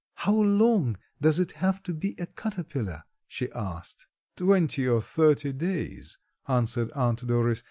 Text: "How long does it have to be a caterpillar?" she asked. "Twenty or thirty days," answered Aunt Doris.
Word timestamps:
"How 0.15 0.33
long 0.33 0.97
does 1.21 1.37
it 1.37 1.51
have 1.57 1.83
to 1.83 1.93
be 1.93 2.15
a 2.17 2.25
caterpillar?" 2.25 3.03
she 3.27 3.51
asked. 3.51 4.07
"Twenty 4.35 4.87
or 4.87 4.99
thirty 4.99 5.53
days," 5.53 6.17
answered 6.47 6.91
Aunt 6.95 7.27
Doris. 7.27 7.59